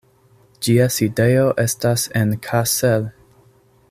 Ĝia 0.67 0.87
sidejo 0.95 1.43
estas 1.65 2.07
en 2.21 2.33
Kassel. 2.47 3.07